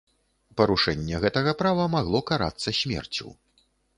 Парушэнне 0.59 1.19
гэтага 1.25 1.53
права 1.59 1.85
магло 1.97 2.23
карацца 2.33 2.75
смерцю. 2.81 3.29